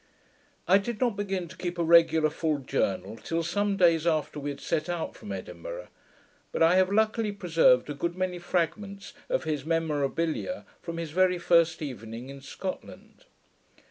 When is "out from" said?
4.89-5.31